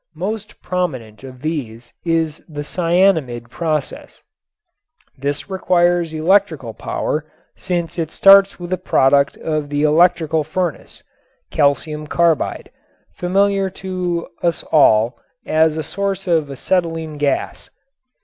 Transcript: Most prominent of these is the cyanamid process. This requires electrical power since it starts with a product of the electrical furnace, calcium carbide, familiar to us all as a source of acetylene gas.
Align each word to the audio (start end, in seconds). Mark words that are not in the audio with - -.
Most 0.15 0.59
prominent 0.63 1.23
of 1.23 1.43
these 1.43 1.93
is 2.03 2.41
the 2.49 2.63
cyanamid 2.63 3.51
process. 3.51 4.23
This 5.15 5.47
requires 5.47 6.11
electrical 6.11 6.73
power 6.73 7.31
since 7.55 7.99
it 7.99 8.09
starts 8.09 8.59
with 8.59 8.73
a 8.73 8.79
product 8.79 9.37
of 9.37 9.69
the 9.69 9.83
electrical 9.83 10.43
furnace, 10.43 11.03
calcium 11.51 12.07
carbide, 12.07 12.71
familiar 13.13 13.69
to 13.85 14.27
us 14.41 14.63
all 14.71 15.19
as 15.45 15.77
a 15.77 15.83
source 15.83 16.25
of 16.25 16.49
acetylene 16.49 17.19
gas. 17.19 17.69